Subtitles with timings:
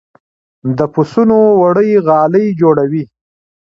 [0.77, 3.03] د پسونو وړۍ غالۍ جوړوي